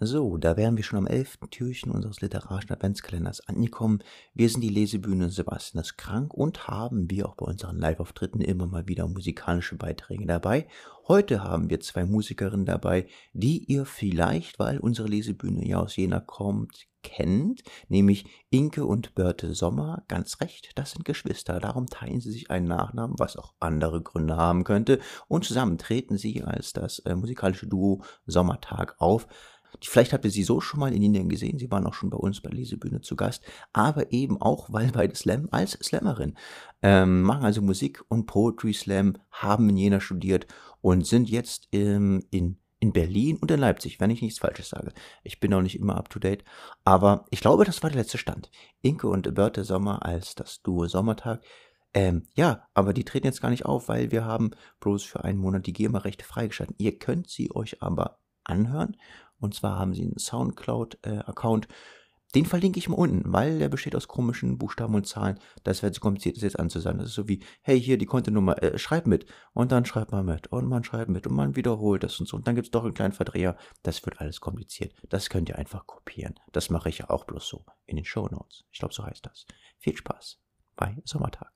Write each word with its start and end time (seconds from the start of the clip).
So, 0.00 0.38
da 0.38 0.56
wären 0.56 0.76
wir 0.76 0.82
schon 0.82 0.98
am 0.98 1.06
elften 1.06 1.50
Türchen 1.50 1.92
unseres 1.92 2.20
literarischen 2.20 2.72
Adventskalenders 2.72 3.46
angekommen. 3.46 4.02
Wir 4.34 4.48
sind 4.48 4.60
die 4.60 4.68
Lesebühne 4.68 5.30
Sebastian 5.30 5.84
krank 5.96 6.34
und 6.34 6.66
haben 6.66 7.08
wie 7.12 7.22
auch 7.22 7.36
bei 7.36 7.46
unseren 7.46 7.78
Live-Auftritten 7.78 8.40
immer 8.40 8.66
mal 8.66 8.88
wieder 8.88 9.06
musikalische 9.06 9.76
Beiträge 9.76 10.26
dabei. 10.26 10.66
Heute 11.06 11.44
haben 11.44 11.70
wir 11.70 11.78
zwei 11.78 12.06
Musikerinnen 12.06 12.66
dabei, 12.66 13.06
die 13.34 13.64
ihr 13.66 13.86
vielleicht, 13.86 14.58
weil 14.58 14.78
unsere 14.78 15.06
Lesebühne 15.06 15.64
ja 15.64 15.78
aus 15.78 15.94
Jena 15.94 16.18
kommt, 16.18 16.88
kennt, 17.04 17.62
nämlich 17.88 18.24
Inke 18.50 18.86
und 18.86 19.14
Börte 19.14 19.54
Sommer. 19.54 20.02
Ganz 20.08 20.40
recht, 20.40 20.72
das 20.74 20.90
sind 20.90 21.04
Geschwister. 21.04 21.60
Darum 21.60 21.86
teilen 21.86 22.20
sie 22.20 22.32
sich 22.32 22.50
einen 22.50 22.66
Nachnamen, 22.66 23.16
was 23.18 23.36
auch 23.36 23.54
andere 23.60 24.02
Gründe 24.02 24.36
haben 24.36 24.64
könnte. 24.64 24.98
Und 25.28 25.44
zusammen 25.44 25.78
treten 25.78 26.16
sie 26.16 26.42
als 26.42 26.72
das 26.72 26.98
äh, 27.00 27.14
musikalische 27.14 27.68
Duo 27.68 28.02
Sommertag 28.26 28.96
auf. 28.98 29.28
Vielleicht 29.82 30.12
habt 30.12 30.24
ihr 30.24 30.30
sie 30.30 30.42
so 30.42 30.60
schon 30.60 30.80
mal 30.80 30.92
in 30.92 31.02
Indien 31.02 31.28
gesehen, 31.28 31.58
sie 31.58 31.70
waren 31.70 31.86
auch 31.86 31.94
schon 31.94 32.10
bei 32.10 32.16
uns 32.16 32.40
bei 32.40 32.50
Lesebühne 32.50 33.00
zu 33.00 33.16
Gast, 33.16 33.44
aber 33.72 34.12
eben 34.12 34.40
auch, 34.40 34.72
weil 34.72 34.90
beide 34.92 35.14
Slam 35.14 35.48
als 35.50 35.72
Slammerin 35.72 36.36
ähm, 36.82 37.22
machen 37.22 37.44
also 37.44 37.62
Musik 37.62 38.02
und 38.08 38.26
Poetry 38.26 38.72
Slam, 38.72 39.14
haben 39.30 39.68
in 39.68 39.76
Jena 39.76 40.00
studiert 40.00 40.46
und 40.80 41.06
sind 41.06 41.30
jetzt 41.30 41.68
ähm, 41.72 42.24
in 42.30 42.58
in 42.84 42.92
Berlin 42.92 43.38
und 43.38 43.50
in 43.50 43.60
Leipzig, 43.60 43.98
wenn 43.98 44.10
ich 44.10 44.20
nichts 44.20 44.40
Falsches 44.40 44.68
sage. 44.68 44.92
Ich 45.22 45.40
bin 45.40 45.54
auch 45.54 45.62
nicht 45.62 45.78
immer 45.78 45.96
up 45.96 46.10
to 46.10 46.18
date, 46.18 46.44
aber 46.84 47.24
ich 47.30 47.40
glaube, 47.40 47.64
das 47.64 47.82
war 47.82 47.88
der 47.88 48.00
letzte 48.00 48.18
Stand. 48.18 48.50
Inke 48.82 49.08
und 49.08 49.34
Börte 49.34 49.64
Sommer 49.64 50.04
als 50.04 50.34
das 50.34 50.60
Duo 50.60 50.86
Sommertag. 50.86 51.42
Ähm, 51.94 52.26
ja, 52.34 52.68
aber 52.74 52.92
die 52.92 53.04
treten 53.04 53.26
jetzt 53.26 53.40
gar 53.40 53.48
nicht 53.48 53.64
auf, 53.64 53.88
weil 53.88 54.10
wir 54.10 54.26
haben 54.26 54.50
bloß 54.80 55.02
für 55.04 55.24
einen 55.24 55.38
Monat 55.38 55.66
die 55.66 55.72
GEMA-Rechte 55.72 56.26
freigeschaltet. 56.26 56.76
Ihr 56.78 56.98
könnt 56.98 57.30
sie 57.30 57.54
euch 57.54 57.82
aber 57.82 58.18
anhören 58.42 58.96
und 59.44 59.54
zwar 59.54 59.78
haben 59.78 59.94
sie 59.94 60.02
einen 60.02 60.18
Soundcloud-Account. 60.18 61.68
Den 62.34 62.46
verlinke 62.46 62.78
ich 62.78 62.88
mal 62.88 62.96
unten, 62.96 63.32
weil 63.32 63.60
der 63.60 63.68
besteht 63.68 63.94
aus 63.94 64.08
komischen 64.08 64.58
Buchstaben 64.58 64.94
und 64.96 65.06
Zahlen. 65.06 65.38
Das 65.62 65.82
wäre 65.82 65.92
zu 65.92 66.00
kompliziert, 66.00 66.36
das 66.36 66.42
jetzt 66.42 66.58
anzusagen. 66.58 66.98
Das 66.98 67.10
ist 67.10 67.14
so 67.14 67.28
wie, 67.28 67.44
hey, 67.62 67.80
hier 67.80 67.96
die 67.96 68.06
Kontonummer, 68.06 68.60
äh, 68.60 68.76
schreib 68.76 69.06
mit. 69.06 69.26
Und 69.52 69.70
dann 69.70 69.84
schreibt 69.84 70.10
man 70.10 70.24
mit. 70.24 70.48
Und 70.48 70.66
man 70.66 70.82
schreibt 70.82 71.10
mit. 71.10 71.28
Und 71.28 71.36
man 71.36 71.54
wiederholt 71.54 72.02
das 72.02 72.18
und 72.18 72.26
so. 72.26 72.36
Und 72.36 72.48
dann 72.48 72.56
gibt 72.56 72.66
es 72.66 72.70
doch 72.72 72.82
einen 72.82 72.94
kleinen 72.94 73.12
Verdreher. 73.12 73.56
Das 73.84 74.04
wird 74.04 74.20
alles 74.20 74.40
kompliziert. 74.40 74.94
Das 75.08 75.28
könnt 75.28 75.48
ihr 75.48 75.58
einfach 75.58 75.86
kopieren. 75.86 76.34
Das 76.50 76.70
mache 76.70 76.88
ich 76.88 76.98
ja 76.98 77.10
auch 77.10 77.24
bloß 77.24 77.46
so 77.46 77.64
in 77.86 77.94
den 77.94 78.04
Show 78.04 78.26
Notes. 78.26 78.64
Ich 78.72 78.80
glaube, 78.80 78.94
so 78.94 79.04
heißt 79.04 79.24
das. 79.24 79.46
Viel 79.78 79.96
Spaß 79.96 80.40
bei 80.74 80.96
Sommertag. 81.04 81.52